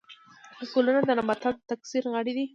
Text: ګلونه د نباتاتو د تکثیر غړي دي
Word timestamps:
ګلونه 0.71 1.01
د 1.05 1.09
نباتاتو 1.19 1.59
د 1.63 1.67
تکثیر 1.71 2.03
غړي 2.13 2.33
دي 2.37 2.45